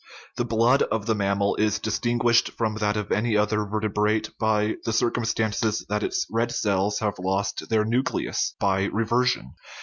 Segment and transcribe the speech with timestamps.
[0.37, 4.91] The blood of mammals is distinguish ed from that of any other vertebrate by the
[4.93, 9.53] circum stance that its red cells have lost their nucleus (by reversion).